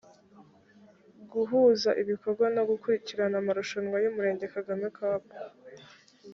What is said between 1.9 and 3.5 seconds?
ibikorwa no gukurikirana